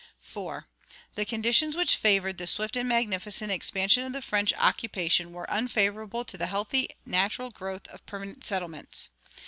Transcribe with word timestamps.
4. 0.17 0.65
The 1.13 1.25
conditions 1.25 1.75
which 1.77 1.95
favored 1.95 2.39
the 2.39 2.47
swift 2.47 2.75
and 2.75 2.89
magnificent 2.89 3.51
expansion 3.51 4.03
of 4.03 4.13
the 4.13 4.21
French 4.23 4.51
occupation 4.57 5.31
were 5.31 5.47
unfavorable 5.47 6.25
to 6.25 6.39
the 6.39 6.47
healthy 6.47 6.89
natural 7.05 7.51
growth 7.51 7.85
of 7.89 8.03
permanent 8.07 8.43
settlements. 8.43 9.09